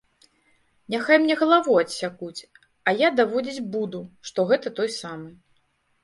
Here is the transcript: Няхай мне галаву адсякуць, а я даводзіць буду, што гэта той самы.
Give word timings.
Няхай 0.91 1.17
мне 1.25 1.33
галаву 1.41 1.75
адсякуць, 1.81 2.45
а 2.91 2.93
я 3.01 3.07
даводзіць 3.19 3.65
буду, 3.75 4.01
што 4.31 4.39
гэта 4.53 4.73
той 4.81 4.89
самы. 5.01 5.29